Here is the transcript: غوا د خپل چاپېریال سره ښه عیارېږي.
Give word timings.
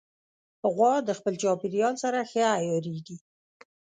غوا 0.73 0.93
د 1.07 1.09
خپل 1.19 1.33
چاپېریال 1.43 1.95
سره 2.03 2.19
ښه 2.31 2.43
عیارېږي. 2.59 3.17